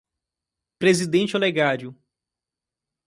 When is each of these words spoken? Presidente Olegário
Presidente 0.79 1.37
Olegário 1.37 1.95